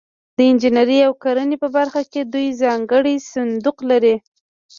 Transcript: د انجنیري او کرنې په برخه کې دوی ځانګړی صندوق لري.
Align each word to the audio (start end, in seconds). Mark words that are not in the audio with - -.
د 0.37 0.39
انجنیري 0.49 0.99
او 1.07 1.13
کرنې 1.23 1.57
په 1.63 1.67
برخه 1.77 2.01
کې 2.11 2.21
دوی 2.33 2.47
ځانګړی 2.63 3.15
صندوق 3.33 3.77
لري. 3.89 4.15